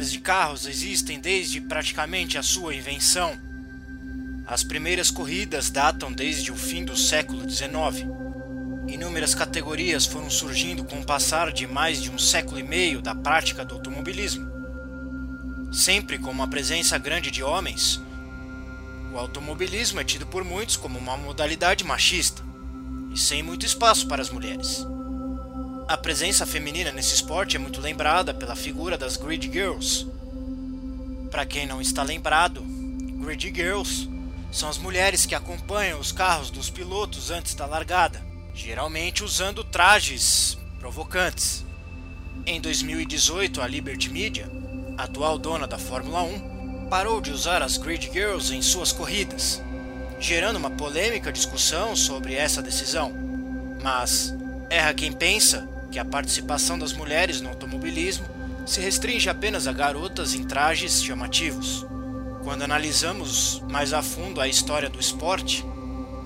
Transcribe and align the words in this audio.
corridas 0.00 0.12
de 0.12 0.20
carros 0.20 0.66
existem 0.66 1.20
desde 1.20 1.60
praticamente 1.60 2.38
a 2.38 2.42
sua 2.42 2.74
invenção. 2.74 3.38
As 4.46 4.64
primeiras 4.64 5.10
corridas 5.10 5.68
datam 5.68 6.10
desde 6.10 6.50
o 6.50 6.56
fim 6.56 6.86
do 6.86 6.96
século 6.96 7.48
XIX. 7.48 8.06
Inúmeras 8.88 9.34
categorias 9.34 10.06
foram 10.06 10.30
surgindo 10.30 10.84
com 10.84 11.00
o 11.00 11.04
passar 11.04 11.52
de 11.52 11.66
mais 11.66 12.02
de 12.02 12.10
um 12.10 12.18
século 12.18 12.58
e 12.58 12.62
meio 12.62 13.02
da 13.02 13.14
prática 13.14 13.62
do 13.62 13.74
automobilismo. 13.74 14.50
Sempre 15.70 16.18
com 16.18 16.30
uma 16.30 16.48
presença 16.48 16.96
grande 16.96 17.30
de 17.30 17.42
homens, 17.42 18.00
o 19.12 19.18
automobilismo 19.18 20.00
é 20.00 20.04
tido 20.04 20.26
por 20.26 20.44
muitos 20.44 20.78
como 20.78 20.98
uma 20.98 21.18
modalidade 21.18 21.84
machista 21.84 22.42
e 23.12 23.18
sem 23.18 23.42
muito 23.42 23.66
espaço 23.66 24.08
para 24.08 24.22
as 24.22 24.30
mulheres. 24.30 24.86
A 25.90 25.96
presença 25.96 26.46
feminina 26.46 26.92
nesse 26.92 27.16
esporte 27.16 27.56
é 27.56 27.58
muito 27.58 27.80
lembrada 27.80 28.32
pela 28.32 28.54
figura 28.54 28.96
das 28.96 29.16
Grid 29.16 29.50
Girls. 29.52 30.06
Para 31.32 31.44
quem 31.44 31.66
não 31.66 31.80
está 31.80 32.04
lembrado, 32.04 32.62
Grid 33.20 33.52
Girls 33.52 34.08
são 34.52 34.68
as 34.68 34.78
mulheres 34.78 35.26
que 35.26 35.34
acompanham 35.34 35.98
os 35.98 36.12
carros 36.12 36.48
dos 36.48 36.70
pilotos 36.70 37.32
antes 37.32 37.56
da 37.56 37.66
largada, 37.66 38.24
geralmente 38.54 39.24
usando 39.24 39.64
trajes 39.64 40.56
provocantes. 40.78 41.64
Em 42.46 42.60
2018, 42.60 43.60
a 43.60 43.66
Liberty 43.66 44.10
Media, 44.10 44.48
atual 44.96 45.38
dona 45.38 45.66
da 45.66 45.76
Fórmula 45.76 46.22
1, 46.22 46.86
parou 46.88 47.20
de 47.20 47.32
usar 47.32 47.62
as 47.62 47.76
Grid 47.76 48.10
Girls 48.12 48.54
em 48.54 48.62
suas 48.62 48.92
corridas, 48.92 49.60
gerando 50.20 50.54
uma 50.54 50.70
polêmica 50.70 51.32
discussão 51.32 51.96
sobre 51.96 52.34
essa 52.34 52.62
decisão. 52.62 53.12
Mas 53.82 54.32
erra 54.70 54.94
quem 54.94 55.10
pensa 55.10 55.79
que 55.90 55.98
a 55.98 56.04
participação 56.04 56.78
das 56.78 56.92
mulheres 56.92 57.40
no 57.40 57.48
automobilismo 57.48 58.26
se 58.66 58.80
restringe 58.80 59.28
apenas 59.28 59.66
a 59.66 59.72
garotas 59.72 60.34
em 60.34 60.44
trajes 60.44 61.02
chamativos. 61.02 61.86
Quando 62.44 62.62
analisamos 62.62 63.62
mais 63.68 63.92
a 63.92 64.02
fundo 64.02 64.40
a 64.40 64.48
história 64.48 64.88
do 64.88 65.00
esporte, 65.00 65.64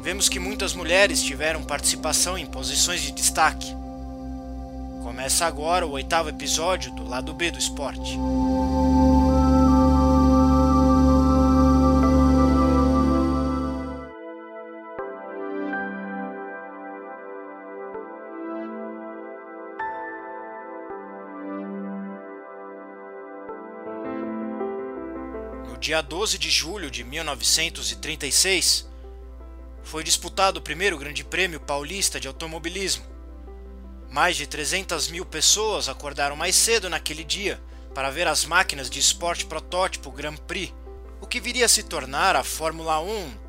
vemos 0.02 0.28
que 0.28 0.38
muitas 0.38 0.74
mulheres 0.74 1.22
tiveram 1.22 1.62
participação 1.62 2.36
em 2.36 2.46
posições 2.46 3.00
de 3.00 3.12
destaque. 3.12 3.74
Começa 5.02 5.46
agora 5.46 5.86
o 5.86 5.92
oitavo 5.92 6.28
episódio 6.28 6.92
do 6.92 7.04
lado 7.08 7.32
B 7.32 7.50
do 7.50 7.58
esporte. 7.58 8.18
Dia 25.76 26.02
12 26.02 26.38
de 26.38 26.50
julho 26.50 26.90
de 26.90 27.04
1936, 27.04 28.88
foi 29.82 30.02
disputado 30.02 30.58
o 30.58 30.62
primeiro 30.62 30.98
Grande 30.98 31.24
Prêmio 31.24 31.60
Paulista 31.60 32.18
de 32.18 32.28
Automobilismo. 32.28 33.04
Mais 34.10 34.36
de 34.36 34.46
300 34.46 35.08
mil 35.08 35.24
pessoas 35.24 35.88
acordaram 35.88 36.36
mais 36.36 36.54
cedo 36.54 36.88
naquele 36.88 37.24
dia 37.24 37.60
para 37.94 38.10
ver 38.10 38.26
as 38.26 38.44
máquinas 38.44 38.90
de 38.90 38.98
esporte 38.98 39.46
protótipo 39.46 40.10
Grand 40.10 40.36
Prix, 40.36 40.72
o 41.20 41.26
que 41.26 41.40
viria 41.40 41.66
a 41.66 41.68
se 41.68 41.82
tornar 41.82 42.36
a 42.36 42.44
Fórmula 42.44 43.00
1 43.00 43.44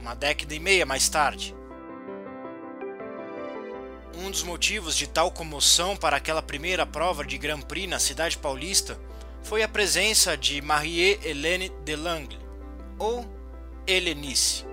uma 0.00 0.14
década 0.14 0.54
e 0.54 0.60
meia 0.60 0.86
mais 0.86 1.08
tarde. 1.08 1.54
Um 4.14 4.30
dos 4.30 4.42
motivos 4.42 4.96
de 4.96 5.06
tal 5.06 5.30
comoção 5.30 5.96
para 5.96 6.16
aquela 6.16 6.42
primeira 6.42 6.86
prova 6.86 7.24
de 7.24 7.36
Grand 7.38 7.60
Prix 7.60 7.88
na 7.88 7.98
cidade 7.98 8.36
paulista 8.38 8.98
foi 9.42 9.62
a 9.62 9.68
presença 9.68 10.36
de 10.36 10.60
Marie-Hélène 10.60 11.70
Delangle, 11.84 12.38
ou 12.98 13.26
Helenice. 13.86 14.66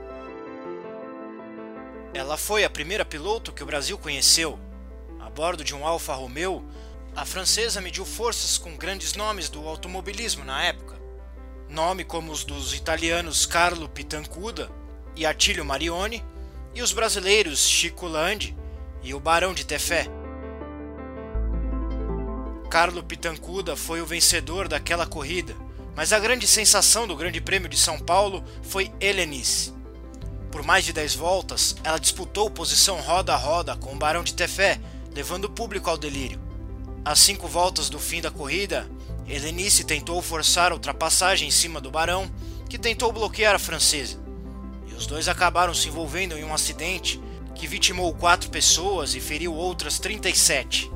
Ela 2.13 2.37
foi 2.37 2.63
a 2.63 2.69
primeira 2.69 3.05
piloto 3.05 3.51
que 3.51 3.63
o 3.63 3.65
Brasil 3.65 3.97
conheceu. 3.97 4.59
A 5.19 5.29
bordo 5.29 5.63
de 5.63 5.75
um 5.75 5.85
Alfa 5.85 6.13
Romeo, 6.13 6.65
a 7.15 7.25
francesa 7.25 7.81
mediu 7.81 8.05
forças 8.05 8.57
com 8.57 8.75
grandes 8.75 9.13
nomes 9.13 9.49
do 9.49 9.67
automobilismo 9.67 10.43
na 10.43 10.63
época. 10.63 10.95
Nome 11.69 12.03
como 12.03 12.31
os 12.31 12.43
dos 12.43 12.73
italianos 12.73 13.45
Carlo 13.45 13.89
Pitancuda 13.89 14.69
e 15.15 15.25
Attilio 15.25 15.65
Marioni, 15.65 16.23
e 16.73 16.81
os 16.81 16.91
brasileiros 16.91 17.67
Chico 17.67 18.05
Landi 18.05 18.55
e 19.01 19.13
o 19.13 19.19
Barão 19.19 19.53
de 19.53 19.65
Tefé. 19.65 20.07
Carlo 22.75 23.01
Pitancuda 23.01 23.73
foi 23.73 24.01
o 24.01 24.05
vencedor 24.05 24.67
daquela 24.67 25.05
corrida, 25.05 25.55
mas 25.95 26.11
a 26.11 26.19
grande 26.19 26.45
sensação 26.45 27.07
do 27.07 27.15
Grande 27.15 27.39
Prêmio 27.39 27.69
de 27.69 27.77
São 27.77 27.97
Paulo 27.97 28.43
foi 28.61 28.91
Helenice. 28.99 29.73
Por 30.51 30.61
mais 30.61 30.83
de 30.83 30.91
10 30.91 31.15
voltas, 31.15 31.77
ela 31.85 31.97
disputou 31.97 32.49
posição 32.49 32.99
roda 32.99 33.33
a 33.33 33.37
roda 33.37 33.77
com 33.77 33.93
o 33.93 33.95
Barão 33.95 34.25
de 34.25 34.33
Tefé, 34.33 34.77
levando 35.13 35.45
o 35.45 35.49
público 35.49 35.89
ao 35.89 35.97
delírio. 35.97 36.37
Às 37.05 37.19
cinco 37.19 37.47
voltas 37.47 37.87
do 37.87 37.97
fim 37.97 38.19
da 38.19 38.29
corrida, 38.29 38.85
Helenice 39.25 39.85
tentou 39.85 40.21
forçar 40.21 40.73
a 40.73 40.75
ultrapassagem 40.75 41.47
em 41.47 41.51
cima 41.51 41.79
do 41.79 41.89
Barão, 41.89 42.29
que 42.69 42.77
tentou 42.77 43.09
bloquear 43.09 43.55
a 43.55 43.59
francesa. 43.59 44.19
E 44.85 44.93
os 44.93 45.07
dois 45.07 45.29
acabaram 45.29 45.73
se 45.73 45.87
envolvendo 45.87 46.37
em 46.37 46.43
um 46.43 46.53
acidente 46.53 47.21
que 47.55 47.67
vitimou 47.67 48.13
quatro 48.13 48.49
pessoas 48.49 49.15
e 49.15 49.21
feriu 49.21 49.53
outras 49.53 49.97
37. 49.97 50.93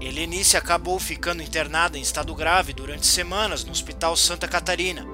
Helenice 0.00 0.56
acabou 0.56 0.96
ficando 1.00 1.42
internada 1.42 1.98
em 1.98 2.00
estado 2.00 2.32
grave 2.32 2.72
durante 2.72 3.04
semanas 3.04 3.64
no 3.64 3.72
Hospital 3.72 4.16
Santa 4.16 4.46
Catarina. 4.46 5.04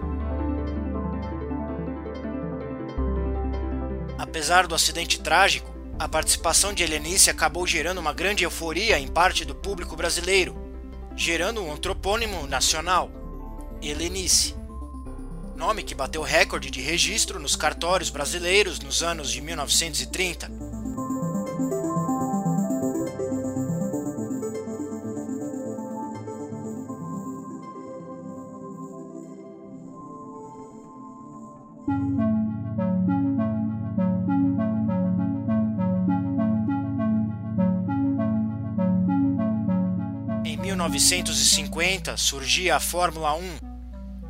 Apesar 4.19 4.67
do 4.67 4.75
acidente 4.75 5.21
trágico, 5.21 5.75
a 5.99 6.07
participação 6.07 6.75
de 6.75 6.83
Helenice 6.83 7.31
acabou 7.31 7.67
gerando 7.67 7.99
uma 7.99 8.13
grande 8.13 8.45
euforia 8.45 8.99
em 8.99 9.09
parte 9.09 9.43
do 9.45 9.55
público 9.55 9.97
brasileiro, 9.97 10.55
gerando 11.17 11.63
um 11.63 11.73
antropônimo 11.73 12.47
nacional, 12.47 13.11
Helenice. 13.81 14.55
Nome 15.57 15.83
que 15.83 15.95
bateu 15.95 16.21
recorde 16.21 16.71
de 16.71 16.83
registro 16.83 17.41
nos 17.41 17.57
cartórios 17.57 18.11
brasileiros 18.11 18.81
nos 18.81 19.03
anos 19.03 19.31
de 19.31 19.41
1930. 19.41 20.51
1950 40.95 42.17
surgia 42.17 42.77
a 42.77 42.81
Fórmula 42.81 43.35
1, 43.35 43.59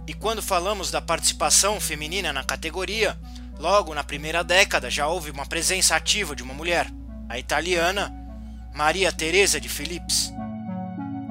e 0.06 0.14
quando 0.14 0.40
falamos 0.40 0.90
da 0.90 0.98
participação 0.98 1.78
feminina 1.78 2.32
na 2.32 2.42
categoria, 2.42 3.18
logo 3.58 3.92
na 3.92 4.02
primeira 4.02 4.42
década 4.42 4.90
já 4.90 5.06
houve 5.06 5.30
uma 5.30 5.44
presença 5.44 5.94
ativa 5.94 6.34
de 6.34 6.42
uma 6.42 6.54
mulher, 6.54 6.90
a 7.28 7.38
italiana 7.38 8.10
Maria 8.74 9.12
Teresa 9.12 9.60
de 9.60 9.68
Phillips, 9.68 10.32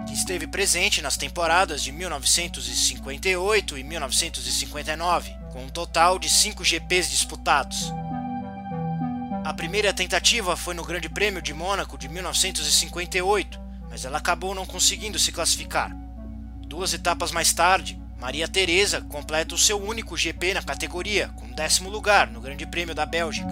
que 0.05 0.13
esteve 0.13 0.45
presente 0.45 1.01
nas 1.01 1.17
temporadas 1.17 1.81
de 1.81 1.91
1958 1.91 3.75
e 3.75 3.83
1959 3.83 5.35
com 5.51 5.63
um 5.63 5.69
total 5.69 6.19
de 6.19 6.29
5 6.29 6.63
GPs 6.63 7.09
disputados. 7.09 7.91
A 9.43 9.51
primeira 9.51 9.91
tentativa 9.91 10.55
foi 10.55 10.75
no 10.75 10.85
Grande 10.85 11.09
Prêmio 11.09 11.41
de 11.41 11.55
Mônaco 11.55 11.97
de 11.97 12.07
1958, 12.07 13.63
mas 13.93 14.05
ela 14.05 14.17
acabou 14.17 14.55
não 14.55 14.65
conseguindo 14.65 15.19
se 15.19 15.31
classificar. 15.31 15.95
Duas 16.65 16.95
etapas 16.95 17.31
mais 17.31 17.53
tarde, 17.53 18.01
Maria 18.19 18.47
Teresa 18.47 19.01
completa 19.01 19.53
o 19.53 19.57
seu 19.57 19.79
único 19.79 20.17
GP 20.17 20.55
na 20.55 20.63
categoria, 20.63 21.27
com 21.35 21.51
décimo 21.51 21.91
lugar 21.91 22.27
no 22.31 22.41
Grande 22.41 22.65
Prêmio 22.65 22.95
da 22.95 23.05
Bélgica. 23.05 23.47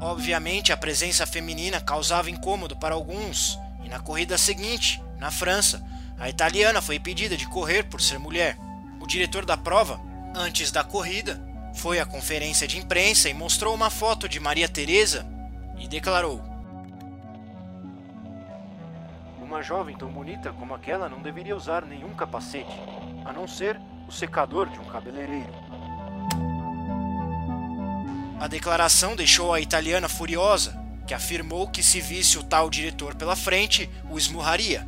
Obviamente, 0.00 0.72
a 0.72 0.76
presença 0.76 1.24
feminina 1.24 1.80
causava 1.80 2.32
incômodo 2.32 2.74
para 2.74 2.96
alguns, 2.96 3.56
e 3.84 3.88
na 3.88 4.00
corrida 4.00 4.36
seguinte, 4.36 5.00
na 5.20 5.30
França, 5.30 5.80
a 6.18 6.28
italiana 6.28 6.82
foi 6.82 6.96
impedida 6.96 7.36
de 7.36 7.46
correr 7.46 7.84
por 7.84 8.02
ser 8.02 8.18
mulher. 8.18 8.58
O 9.00 9.06
diretor 9.06 9.46
da 9.46 9.56
prova, 9.56 10.00
Antes 10.34 10.72
da 10.72 10.82
corrida, 10.82 11.40
foi 11.74 12.00
à 12.00 12.06
conferência 12.06 12.66
de 12.66 12.76
imprensa 12.76 13.28
e 13.28 13.34
mostrou 13.34 13.72
uma 13.72 13.88
foto 13.88 14.28
de 14.28 14.40
Maria 14.40 14.68
Teresa 14.68 15.24
e 15.78 15.86
declarou: 15.86 16.49
Uma 19.50 19.64
jovem 19.64 19.96
tão 19.96 20.08
bonita 20.08 20.52
como 20.52 20.74
aquela 20.74 21.08
não 21.08 21.20
deveria 21.20 21.56
usar 21.56 21.84
nenhum 21.84 22.14
capacete, 22.14 22.70
a 23.24 23.32
não 23.32 23.48
ser 23.48 23.80
o 24.06 24.12
secador 24.12 24.68
de 24.68 24.78
um 24.78 24.84
cabeleireiro. 24.84 25.52
A 28.38 28.46
declaração 28.46 29.16
deixou 29.16 29.52
a 29.52 29.60
italiana 29.60 30.08
furiosa, 30.08 30.80
que 31.04 31.12
afirmou 31.12 31.66
que 31.66 31.82
se 31.82 32.00
visse 32.00 32.38
o 32.38 32.44
tal 32.44 32.70
diretor 32.70 33.16
pela 33.16 33.34
frente, 33.34 33.90
o 34.08 34.16
esmurraria. 34.16 34.86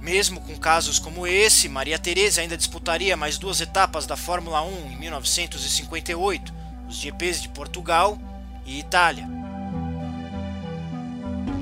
Mesmo 0.00 0.40
com 0.40 0.56
casos 0.56 1.00
como 1.00 1.26
esse, 1.26 1.68
Maria 1.68 1.98
Teresa 1.98 2.42
ainda 2.42 2.56
disputaria 2.56 3.16
mais 3.16 3.38
duas 3.38 3.60
etapas 3.60 4.06
da 4.06 4.16
Fórmula 4.16 4.62
1 4.62 4.92
em 4.92 4.96
1958, 4.98 6.54
os 6.88 6.94
GPs 6.94 7.42
de 7.42 7.48
Portugal 7.48 8.16
e 8.64 8.78
Itália. 8.78 9.43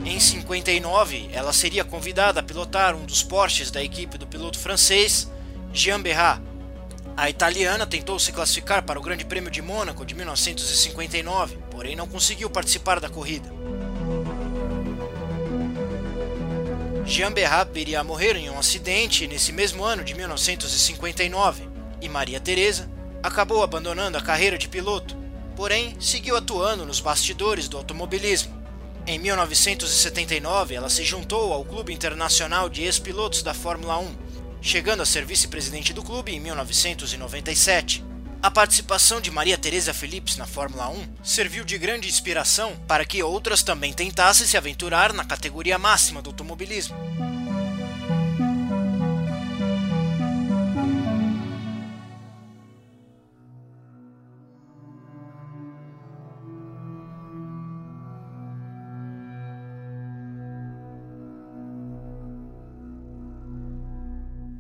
Em 0.05 0.19
59, 0.19 1.31
ela 1.33 1.53
seria 1.53 1.85
convidada 1.85 2.41
a 2.41 2.43
pilotar 2.43 2.97
um 2.97 3.05
dos 3.05 3.23
Porsches 3.23 3.71
da 3.71 3.83
equipe 3.83 4.19
do 4.19 4.27
piloto 4.27 4.59
francês 4.59 5.31
Jean 5.73 6.01
Berrat. 6.01 6.43
A 7.17 7.31
italiana 7.31 7.87
tentou 7.87 8.19
se 8.19 8.33
classificar 8.33 8.83
para 8.83 8.99
o 8.99 9.03
Grande 9.03 9.25
Prêmio 9.25 9.51
de 9.51 9.63
Mônaco 9.63 10.05
de 10.05 10.15
1959, 10.15 11.57
porém 11.71 11.95
não 11.95 12.09
conseguiu 12.09 12.51
participar 12.51 12.99
da 12.99 13.09
corrida. 13.09 13.49
Jean 17.05 17.31
Berrat 17.31 17.71
viria 17.73 18.01
a 18.01 18.05
morrer 18.05 18.37
em 18.37 18.51
um 18.51 18.59
acidente 18.59 19.29
nesse 19.29 19.53
mesmo 19.53 19.85
ano 19.85 20.03
de 20.03 20.15
1959 20.15 21.69
e 22.01 22.09
Maria 22.09 22.41
Teresa 22.41 22.91
acabou 23.23 23.63
abandonando 23.63 24.19
a 24.19 24.23
carreira 24.23 24.59
de 24.59 24.69
piloto, 24.69 25.17
porém 25.55 25.95
seguiu 26.01 26.37
atuando 26.37 26.85
nos 26.85 26.99
bastidores 26.99 27.69
do 27.69 27.77
automobilismo. 27.77 28.62
Em 29.05 29.19
1979, 29.19 30.75
ela 30.77 30.89
se 30.89 31.03
juntou 31.05 31.53
ao 31.53 31.65
Clube 31.65 31.93
Internacional 31.93 32.69
de 32.69 32.83
Ex-Pilotos 32.83 33.43
da 33.43 33.53
Fórmula 33.53 33.99
1, 33.99 34.17
chegando 34.61 35.03
a 35.03 35.07
ser 35.07 35.25
vice-presidente 35.25 35.93
do 35.93 36.05
clube 36.05 36.33
em 36.33 36.39
1997. 36.39 38.05
A 38.41 38.49
participação 38.49 39.21
de 39.21 39.31
Maria 39.31 39.59
Teresa 39.59 39.93
Phillips 39.93 40.37
na 40.37 40.47
Fórmula 40.47 40.89
1 40.89 41.09
serviu 41.23 41.65
de 41.65 41.77
grande 41.79 42.09
inspiração 42.09 42.77
para 42.87 43.05
que 43.05 43.23
outras 43.23 43.65
também 43.65 43.93
tentassem 43.93 44.47
se 44.47 44.57
aventurar 44.57 45.13
na 45.13 45.25
categoria 45.25 45.79
máxima 45.79 46.23
do 46.23 46.31
automobilismo. 46.31 46.97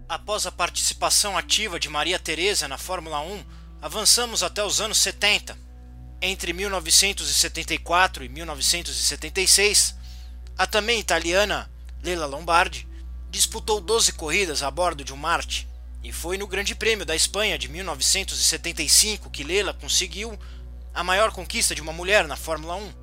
Após 0.08 0.46
a 0.46 0.52
participação 0.52 1.36
ativa 1.36 1.80
de 1.80 1.88
Maria 1.88 2.18
Teresa 2.18 2.68
na 2.68 2.78
Fórmula 2.78 3.20
1, 3.20 3.44
Avançamos 3.82 4.44
até 4.44 4.64
os 4.64 4.80
anos 4.80 4.98
70. 4.98 5.58
Entre 6.20 6.52
1974 6.52 8.24
e 8.24 8.28
1976, 8.28 9.96
a 10.56 10.68
também 10.68 11.00
italiana 11.00 11.68
Lela 12.00 12.26
Lombardi 12.26 12.86
disputou 13.28 13.80
12 13.80 14.12
corridas 14.12 14.62
a 14.62 14.70
bordo 14.70 15.02
de 15.04 15.12
um 15.12 15.16
Marte, 15.16 15.66
e 16.00 16.12
foi 16.12 16.38
no 16.38 16.46
Grande 16.46 16.76
Prêmio 16.76 17.04
da 17.04 17.16
Espanha 17.16 17.58
de 17.58 17.68
1975 17.68 19.28
que 19.30 19.42
Lela 19.42 19.74
conseguiu 19.74 20.38
a 20.94 21.02
maior 21.02 21.32
conquista 21.32 21.74
de 21.74 21.82
uma 21.82 21.92
mulher 21.92 22.28
na 22.28 22.36
Fórmula 22.36 22.76
1. 22.76 23.01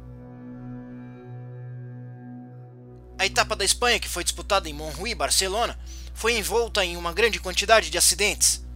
A 3.20 3.26
etapa 3.26 3.56
da 3.56 3.64
Espanha, 3.64 4.00
que 4.00 4.10
foi 4.10 4.24
disputada 4.24 4.68
em 4.68 4.74
Montjuïc, 4.74 5.14
Barcelona, 5.14 5.78
foi 6.16 6.38
envolta 6.38 6.84
em 6.84 6.98
uma 6.98 7.14
grande 7.14 7.40
quantidade 7.40 7.92
de 7.92 7.98
acidentes 7.98 8.68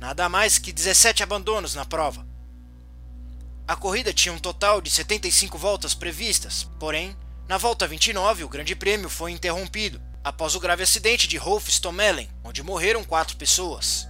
nada 0.00 0.30
mais 0.30 0.58
que 0.58 0.72
17 0.72 1.22
abandonos 1.22 1.74
na 1.74 1.84
prova. 1.84 2.26
A 3.68 3.76
corrida 3.76 4.14
tinha 4.14 4.32
um 4.32 4.38
total 4.38 4.80
de 4.80 4.90
75 4.90 5.58
voltas 5.58 5.94
previstas, 5.94 6.68
porém, 6.80 7.14
na 7.46 7.58
volta 7.58 7.86
29 7.86 8.42
o 8.42 8.48
Grande 8.48 8.74
Prêmio 8.74 9.10
foi 9.10 9.30
interrompido 9.30 10.00
após 10.24 10.54
o 10.54 10.60
grave 10.60 10.82
acidente 10.82 11.28
de 11.28 11.36
Rolf 11.36 11.68
Stommelen, 11.68 12.30
onde 12.42 12.62
morreram 12.62 13.04
quatro 13.04 13.36
pessoas. 13.36 14.08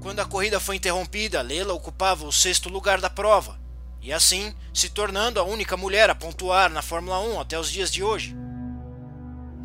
Quando 0.00 0.20
a 0.20 0.24
corrida 0.24 0.58
foi 0.58 0.76
interrompida, 0.76 1.42
Lela 1.42 1.74
ocupava 1.74 2.26
o 2.26 2.32
sexto 2.32 2.68
lugar 2.68 3.00
da 3.00 3.10
prova, 3.10 3.60
e 4.02 4.12
assim 4.12 4.52
se 4.74 4.88
tornando 4.88 5.38
a 5.38 5.44
única 5.44 5.76
mulher 5.76 6.10
a 6.10 6.14
pontuar 6.14 6.68
na 6.68 6.82
Fórmula 6.82 7.20
1 7.20 7.40
até 7.40 7.58
os 7.58 7.70
dias 7.70 7.90
de 7.90 8.02
hoje. 8.02 8.36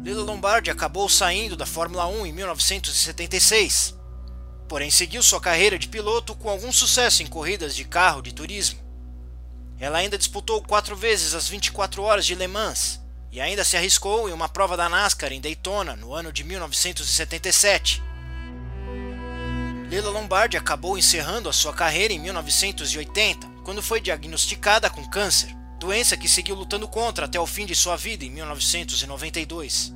Lila 0.04 0.24
Lombardi 0.24 0.70
acabou 0.70 1.10
saindo 1.10 1.58
da 1.58 1.66
Fórmula 1.66 2.06
1 2.08 2.28
em 2.28 2.32
1976, 2.32 3.96
porém 4.70 4.92
seguiu 4.92 5.24
sua 5.24 5.42
carreira 5.42 5.78
de 5.78 5.88
piloto 5.88 6.36
com 6.36 6.50
algum 6.50 6.72
sucesso 6.72 7.24
em 7.24 7.28
corridas 7.28 7.76
de 7.76 7.84
carro 7.84 8.22
de 8.22 8.32
turismo. 8.32 8.80
Ela 9.80 9.98
ainda 9.98 10.18
disputou 10.18 10.62
quatro 10.62 10.96
vezes 10.96 11.34
as 11.34 11.48
24 11.48 12.02
horas 12.04 12.26
de 12.26 12.36
Le 12.36 12.48
Mans 12.48 13.02
e 13.32 13.42
ainda 13.42 13.64
se 13.64 13.76
arriscou 13.76 14.30
em 14.30 14.34
uma 14.34 14.48
prova 14.48 14.78
da 14.78 14.88
NASCAR 14.88 15.34
em 15.34 15.42
Daytona 15.42 15.96
no 15.96 16.14
ano 16.14 16.32
de 16.32 16.44
1977. 16.44 18.04
Lila 19.90 20.10
Lombardi 20.10 20.58
acabou 20.58 20.98
encerrando 20.98 21.48
a 21.48 21.54
sua 21.54 21.74
carreira 21.74 22.14
em 22.14 22.20
1980, 22.20 23.47
quando 23.68 23.84
foi 23.84 24.00
diagnosticada 24.00 24.90
com 24.90 25.04
câncer, 25.10 25.54
doença 25.78 26.16
que 26.16 26.30
seguiu 26.30 26.56
lutando 26.56 26.88
contra 26.88 27.26
até 27.26 27.38
o 27.38 27.46
fim 27.46 27.66
de 27.66 27.76
sua 27.76 27.98
vida 27.98 28.24
em 28.24 28.30
1992. 28.30 29.94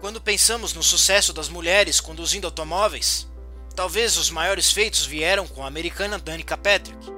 Quando 0.00 0.18
pensamos 0.18 0.72
no 0.72 0.82
sucesso 0.82 1.34
das 1.34 1.50
mulheres 1.50 2.00
conduzindo 2.00 2.46
automóveis, 2.46 3.28
talvez 3.76 4.16
os 4.16 4.30
maiores 4.30 4.72
feitos 4.72 5.04
vieram 5.04 5.46
com 5.46 5.62
a 5.62 5.66
americana 5.66 6.18
Danica 6.18 6.56
Patrick. 6.56 7.13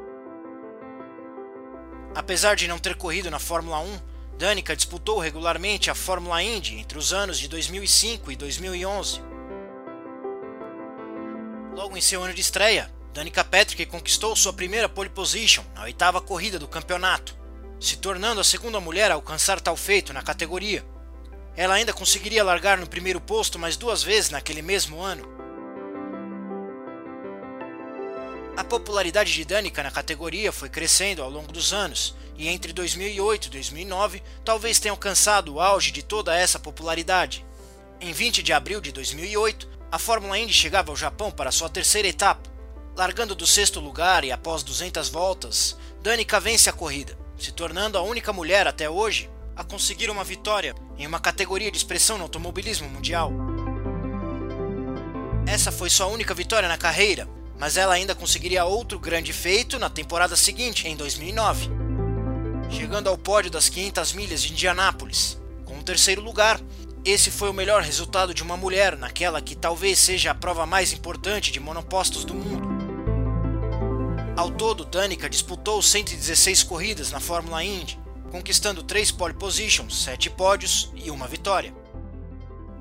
Apesar 2.27 2.57
de 2.57 2.67
não 2.67 2.77
ter 2.77 2.97
corrido 2.97 3.31
na 3.31 3.39
Fórmula 3.39 3.79
1, 3.79 4.01
Danica 4.37 4.75
disputou 4.75 5.21
regularmente 5.21 5.93
a 5.93 5.95
Fórmula 5.95 6.43
Indy 6.43 6.77
entre 6.77 6.99
os 6.99 7.13
anos 7.13 7.39
de 7.39 7.47
2005 7.47 8.33
e 8.33 8.35
2011. 8.35 9.23
Logo 11.73 11.97
em 11.97 12.01
seu 12.01 12.25
ano 12.25 12.35
de 12.35 12.41
estreia, 12.41 12.93
Danica 13.15 13.45
Patrick 13.45 13.87
conquistou 13.87 14.35
sua 14.35 14.53
primeira 14.53 14.89
pole 14.89 15.09
position 15.09 15.63
na 15.73 15.85
oitava 15.85 16.21
corrida 16.21 16.59
do 16.59 16.67
campeonato, 16.67 17.33
se 17.79 17.97
tornando 17.97 18.41
a 18.41 18.45
segunda 18.45 18.81
mulher 18.81 19.13
a 19.13 19.15
alcançar 19.15 19.61
tal 19.61 19.77
feito 19.77 20.13
na 20.13 20.21
categoria. 20.21 20.85
Ela 21.57 21.75
ainda 21.75 21.93
conseguiria 21.93 22.43
largar 22.43 22.77
no 22.77 22.89
primeiro 22.89 23.21
posto 23.21 23.57
mais 23.57 23.77
duas 23.77 24.03
vezes 24.03 24.31
naquele 24.31 24.63
mesmo 24.63 25.01
ano. 25.01 25.36
A 28.57 28.65
popularidade 28.65 29.35
de 29.35 29.45
Danica 29.45 29.83
na 29.83 29.91
categoria 29.91 30.51
foi 30.51 30.71
crescendo 30.71 31.23
ao 31.23 31.29
longo 31.29 31.53
dos 31.53 31.75
anos, 31.75 32.17
e 32.39 32.49
entre 32.49 32.73
2008 32.73 33.47
e 33.47 33.51
2009 33.51 34.23
talvez 34.43 34.79
tenha 34.79 34.93
alcançado 34.93 35.53
o 35.53 35.61
auge 35.61 35.91
de 35.91 36.03
toda 36.03 36.35
essa 36.35 36.59
popularidade. 36.59 37.45
Em 38.01 38.15
20 38.15 38.43
de 38.43 38.55
abril 38.55 38.81
de 38.81 38.93
2008, 38.93 39.69
a 39.93 39.99
Fórmula 39.99 40.39
Indy 40.39 40.55
chegava 40.55 40.91
ao 40.91 40.97
Japão 40.97 41.31
para 41.31 41.53
sua 41.53 41.69
terceira 41.69 42.09
etapa. 42.09 42.49
Largando 42.97 43.35
do 43.35 43.47
sexto 43.47 43.79
lugar 43.79 44.25
e 44.25 44.33
após 44.33 44.63
200 44.63 45.11
voltas, 45.11 45.77
Danica 46.03 46.41
vence 46.41 46.71
a 46.71 46.73
corrida, 46.73 47.17
se 47.39 47.53
tornando 47.53 47.99
a 47.99 48.03
única 48.03 48.33
mulher 48.33 48.67
até 48.67 48.89
hoje 48.89 49.29
a 49.55 49.63
conseguir 49.65 50.09
uma 50.09 50.25
vitória 50.25 50.75
em 50.97 51.07
uma 51.07 51.21
categoria 51.21 51.71
de 51.71 51.77
expressão 51.77 52.17
no 52.17 52.25
automobilismo 52.25 52.89
mundial. 52.89 53.31
Essa 55.47 55.71
foi 55.71 55.91
sua 55.91 56.07
única 56.07 56.33
vitória 56.33 56.69
na 56.69 56.79
carreira, 56.79 57.29
mas 57.59 57.77
ela 57.77 57.95
ainda 57.95 58.15
conseguiria 58.15 58.65
outro 58.65 58.99
grande 58.99 59.33
feito 59.33 59.79
na 59.79 59.89
temporada 59.89 60.37
seguinte, 60.37 60.87
em 60.87 60.97
2009, 60.97 61.71
chegando 62.71 63.09
ao 63.09 63.17
pódio 63.17 63.51
das 63.51 63.69
500 63.69 64.13
milhas 64.13 64.43
de 64.43 64.53
Indianápolis, 64.53 65.41
com 65.65 65.79
o 65.79 65.83
terceiro 65.83 66.21
lugar. 66.21 66.61
Esse 67.05 67.31
foi 67.31 67.49
o 67.49 67.55
melhor 67.55 67.83
resultado 67.83 68.35
de 68.35 68.43
uma 68.43 68.57
mulher 68.57 68.97
naquela 68.97 69.41
que 69.41 69.55
talvez 69.55 69.99
seja 69.99 70.33
a 70.33 70.35
prova 70.35 70.67
mais 70.67 70.93
importante 70.93 71.53
de 71.53 71.61
monopostos 71.61 72.25
do 72.25 72.35
mundo. 72.35 72.67
Ao 74.37 74.51
todo, 74.51 74.85
Danica 74.85 75.31
disputou 75.31 75.81
116 75.81 76.65
corridas 76.65 77.11
na 77.11 77.21
Fórmula 77.21 77.63
Indy, 77.65 77.99
conquistando 78.31 78.83
3 78.83 79.13
pole 79.13 79.35
positions, 79.35 80.03
7 80.03 80.29
pódios 80.31 80.93
e 80.97 81.11
uma 81.11 81.29
vitória. 81.29 81.73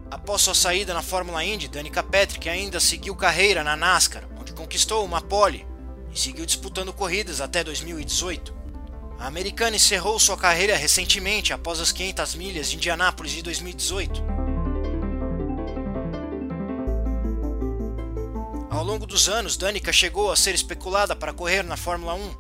Após 0.10 0.42
sua 0.42 0.56
saída 0.56 0.94
na 0.94 1.02
Fórmula 1.02 1.44
Indy, 1.46 1.68
Danica 1.68 2.04
Patrick 2.04 2.50
ainda 2.50 2.80
seguiu 2.80 3.16
carreira 3.16 3.64
na 3.64 3.76
NASCAR, 3.76 4.24
onde 4.46 4.54
conquistou 4.54 5.04
uma 5.04 5.22
pole 5.22 5.66
e 6.14 6.20
seguiu 6.20 6.46
disputando 6.46 6.94
corridas 6.94 7.42
até 7.42 7.64
2018. 7.64 8.54
A 9.18 9.26
americana 9.26 9.76
encerrou 9.76 10.20
sua 10.20 10.38
carreira 10.38 10.76
recentemente 10.76 11.52
após 11.52 11.80
as 11.80 11.92
500 11.92 12.36
milhas 12.36 12.70
de 12.70 12.76
Indianápolis 12.76 13.32
de 13.32 13.42
2018. 13.42 14.24
Ao 18.70 18.84
longo 18.84 19.08
dos 19.08 19.28
anos, 19.28 19.58
Danica 19.58 19.92
chegou 19.92 20.32
a 20.32 20.36
ser 20.36 20.54
especulada 20.54 21.16
para 21.16 21.34
correr 21.34 21.64
na 21.64 21.76
Fórmula 21.76 22.14
1, 22.14 22.36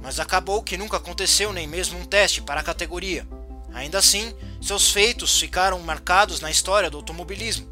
mas 0.00 0.18
acabou 0.18 0.62
que 0.62 0.78
nunca 0.78 0.96
aconteceu 0.96 1.52
nem 1.52 1.66
mesmo 1.66 1.98
um 1.98 2.06
teste 2.06 2.40
para 2.40 2.60
a 2.60 2.64
categoria. 2.64 3.28
Ainda 3.74 3.98
assim, 3.98 4.32
seus 4.62 4.90
feitos 4.90 5.38
ficaram 5.38 5.78
marcados 5.80 6.40
na 6.40 6.50
história 6.50 6.88
do 6.88 6.96
automobilismo, 6.96 7.68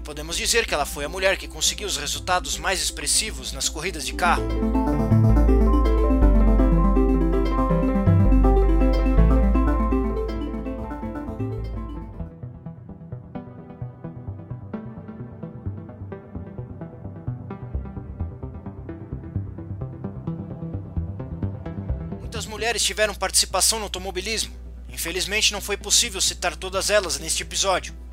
e 0.00 0.02
podemos 0.02 0.36
dizer 0.36 0.66
que 0.66 0.72
ela 0.72 0.86
foi 0.86 1.04
a 1.04 1.08
mulher 1.08 1.36
que 1.36 1.46
conseguiu 1.46 1.86
os 1.86 1.98
resultados 1.98 2.56
mais 2.56 2.80
expressivos 2.80 3.52
nas 3.52 3.68
corridas 3.68 4.06
de 4.06 4.14
carro. 4.14 4.42
Muitas 22.18 22.46
mulheres 22.46 22.82
tiveram 22.82 23.14
participação 23.14 23.78
no 23.78 23.84
automobilismo. 23.84 24.54
Infelizmente 24.88 25.52
não 25.52 25.60
foi 25.60 25.76
possível 25.76 26.20
citar 26.22 26.56
todas 26.56 26.88
elas 26.88 27.18
neste 27.18 27.42
episódio. 27.42 28.09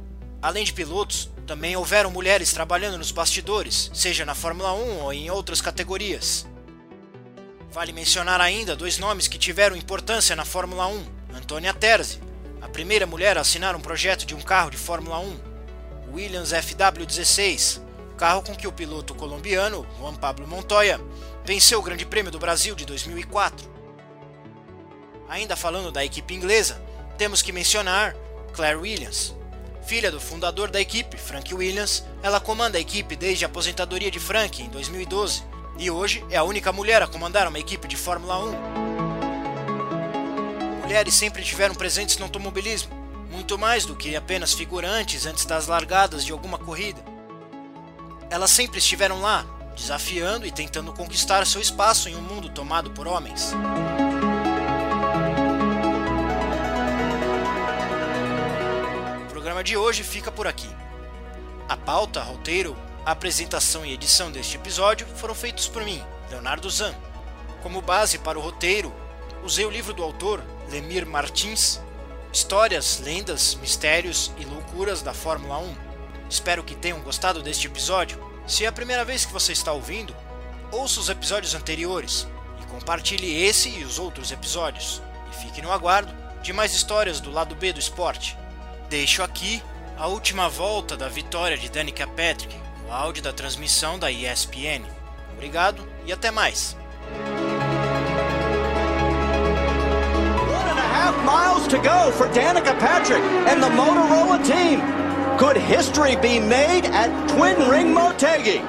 Além 0.47 0.63
de 0.63 0.71
pilotos, 0.71 1.29
também 1.45 1.75
houveram 1.75 2.09
mulheres 2.09 2.53
trabalhando 2.53 2.97
nos 2.97 3.11
bastidores, 3.11 3.91
seja 3.93 4.23
na 4.23 4.33
Fórmula 4.33 4.71
1 4.71 4.99
ou 5.01 5.11
em 5.11 5.29
outras 5.29 5.59
categorias. 5.59 6.47
Vale 7.69 7.91
mencionar 7.91 8.39
ainda 8.39 8.73
dois 8.73 8.97
nomes 8.97 9.27
que 9.27 9.37
tiveram 9.37 9.75
importância 9.75 10.37
na 10.37 10.45
Fórmula 10.45 10.87
1: 10.87 11.05
Antônia 11.35 11.73
Terzi, 11.73 12.21
a 12.61 12.69
primeira 12.69 13.05
mulher 13.05 13.37
a 13.37 13.41
assinar 13.41 13.75
um 13.75 13.81
projeto 13.81 14.25
de 14.25 14.33
um 14.33 14.39
carro 14.39 14.69
de 14.69 14.77
Fórmula 14.77 15.19
1, 15.19 15.37
Williams 16.13 16.53
FW16, 16.53 17.81
carro 18.15 18.41
com 18.41 18.55
que 18.55 18.69
o 18.69 18.71
piloto 18.71 19.13
colombiano 19.13 19.85
Juan 19.99 20.15
Pablo 20.15 20.47
Montoya 20.47 20.97
venceu 21.43 21.79
o 21.79 21.83
Grande 21.83 22.05
Prêmio 22.05 22.31
do 22.31 22.39
Brasil 22.39 22.73
de 22.73 22.85
2004. 22.85 23.69
Ainda 25.27 25.57
falando 25.57 25.91
da 25.91 26.05
equipe 26.05 26.33
inglesa, 26.33 26.81
temos 27.17 27.41
que 27.41 27.51
mencionar 27.51 28.15
Claire 28.53 28.77
Williams. 28.77 29.35
Filha 29.87 30.11
do 30.11 30.19
fundador 30.19 30.69
da 30.69 30.81
equipe, 30.81 31.15
Frank 31.15 31.55
Williams, 31.55 32.03
ela 32.21 32.41
comanda 32.41 32.77
a 32.77 32.81
equipe 32.81 33.15
desde 33.15 33.45
a 33.45 33.47
aposentadoria 33.47 34.11
de 34.11 34.19
Frank 34.19 34.61
em 34.61 34.67
2012 34.67 35.41
e 35.79 35.89
hoje 35.89 36.25
é 36.29 36.35
a 36.35 36.43
única 36.43 36.73
mulher 36.73 37.01
a 37.01 37.07
comandar 37.07 37.47
uma 37.47 37.57
equipe 37.57 37.87
de 37.87 37.95
Fórmula 37.95 38.37
1. 38.37 38.51
Mulheres 40.81 41.13
sempre 41.13 41.41
estiveram 41.41 41.73
presentes 41.73 42.17
no 42.17 42.25
automobilismo, 42.25 42.91
muito 43.31 43.57
mais 43.57 43.85
do 43.85 43.95
que 43.95 44.13
apenas 44.13 44.53
figurantes 44.53 45.25
antes 45.25 45.45
das 45.45 45.67
largadas 45.67 46.25
de 46.25 46.33
alguma 46.33 46.57
corrida. 46.57 47.01
Elas 48.29 48.51
sempre 48.51 48.79
estiveram 48.79 49.21
lá, 49.21 49.45
desafiando 49.73 50.45
e 50.45 50.51
tentando 50.51 50.91
conquistar 50.91 51.47
seu 51.47 51.61
espaço 51.61 52.09
em 52.09 52.15
um 52.17 52.21
mundo 52.21 52.49
tomado 52.49 52.91
por 52.91 53.07
homens. 53.07 53.53
De 59.67 59.75
hoje 59.75 60.01
fica 60.01 60.31
por 60.31 60.47
aqui. 60.47 60.69
A 61.67 61.75
pauta, 61.75 62.23
roteiro, 62.23 62.73
a 63.05 63.11
apresentação 63.11 63.85
e 63.85 63.91
edição 63.91 64.31
deste 64.31 64.55
episódio 64.55 65.05
foram 65.17 65.35
feitos 65.35 65.67
por 65.67 65.83
mim, 65.83 66.01
Leonardo 66.31 66.69
Zan. 66.69 66.95
Como 67.61 67.81
base 67.81 68.17
para 68.17 68.39
o 68.39 68.41
roteiro, 68.41 68.95
usei 69.43 69.65
o 69.65 69.69
livro 69.69 69.93
do 69.93 70.01
autor, 70.01 70.41
Lemir 70.71 71.05
Martins, 71.05 71.81
Histórias, 72.31 73.01
Lendas, 73.01 73.55
Mistérios 73.55 74.31
e 74.37 74.45
Loucuras 74.45 75.01
da 75.01 75.13
Fórmula 75.13 75.57
1. 75.57 75.75
Espero 76.29 76.63
que 76.63 76.73
tenham 76.73 77.01
gostado 77.01 77.43
deste 77.43 77.67
episódio. 77.67 78.17
Se 78.47 78.63
é 78.63 78.67
a 78.69 78.71
primeira 78.71 79.03
vez 79.03 79.25
que 79.25 79.33
você 79.33 79.51
está 79.51 79.73
ouvindo, 79.73 80.15
ouça 80.71 81.01
os 81.01 81.09
episódios 81.09 81.53
anteriores 81.53 82.25
e 82.61 82.65
compartilhe 82.67 83.43
esse 83.43 83.67
e 83.67 83.83
os 83.83 83.99
outros 83.99 84.31
episódios. 84.31 85.01
E 85.29 85.35
fique 85.35 85.61
no 85.61 85.73
aguardo 85.73 86.15
de 86.41 86.53
mais 86.53 86.73
histórias 86.73 87.19
do 87.19 87.31
lado 87.31 87.53
B 87.53 87.73
do 87.73 87.81
esporte. 87.81 88.37
Deixo 88.89 89.21
aqui 89.21 89.61
a 89.97 90.07
última 90.07 90.47
volta 90.47 90.95
da 90.95 91.09
vitória 91.09 91.57
de 91.57 91.69
Danica 91.69 92.07
Patrick, 92.07 92.55
o 92.87 92.91
áudio 92.91 93.21
da 93.21 93.33
transmissão 93.33 93.99
da 93.99 94.09
ESPN. 94.09 94.85
Obrigado 95.33 95.85
e 96.05 96.13
até 96.13 96.31
mais. 96.31 96.77
Miles 101.25 101.67
to 101.67 101.77
go 101.79 102.09
for 102.13 102.29
Danica 102.29 102.73
Patrick 102.75 103.21
and 103.49 103.61
the 103.61 103.67
Motorola 103.67 104.41
team. 104.45 104.79
Could 105.37 105.57
history 105.57 106.15
be 106.15 106.39
made 106.39 106.85
at 106.85 107.09
Twin 107.27 107.69
Ring 107.69 107.93
Motegi? 107.93 108.65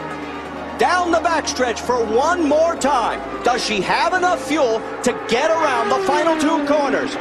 Down 0.78 1.12
the 1.12 1.20
backstretch 1.20 1.78
for 1.78 2.04
one 2.04 2.48
more 2.48 2.74
time. 2.74 3.20
Does 3.44 3.64
she 3.64 3.80
have 3.82 4.12
enough 4.12 4.42
fuel 4.44 4.80
to 5.04 5.12
get 5.28 5.52
around 5.52 5.88
the 5.88 6.04
final 6.04 6.36
two 6.40 6.66
corners? 6.66 7.14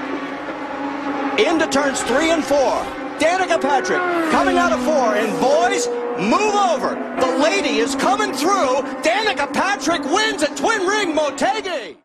Into 1.39 1.67
turns 1.67 2.01
three 2.03 2.31
and 2.31 2.43
four. 2.43 2.83
Danica 3.19 3.59
Patrick 3.61 3.99
coming 4.31 4.57
out 4.57 4.71
of 4.71 4.83
four, 4.83 5.15
and 5.15 5.31
boys, 5.39 5.87
move 6.19 6.53
over. 6.53 6.95
The 7.19 7.37
lady 7.37 7.77
is 7.77 7.95
coming 7.95 8.33
through. 8.33 8.81
Danica 9.01 9.51
Patrick 9.53 10.03
wins 10.03 10.43
at 10.43 10.55
Twin 10.57 10.85
Ring 10.85 11.15
Motegi. 11.15 11.95